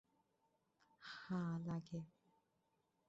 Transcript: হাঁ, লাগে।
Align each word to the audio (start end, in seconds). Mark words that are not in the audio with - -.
হাঁ, 1.01 1.53
লাগে। 1.65 1.99